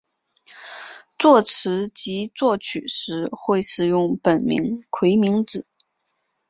[1.19, 5.67] 作词及作曲时会使用本名巽明子。